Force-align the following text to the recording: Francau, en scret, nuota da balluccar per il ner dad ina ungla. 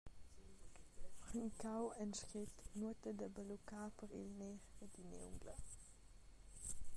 Francau, 1.31 1.91
en 2.05 2.13
scret, 2.19 2.63
nuota 2.79 3.13
da 3.19 3.27
balluccar 3.37 3.85
per 4.01 4.09
il 4.21 4.27
ner 4.39 4.57
dad 4.79 4.93
ina 5.05 5.17
ungla. 5.29 5.55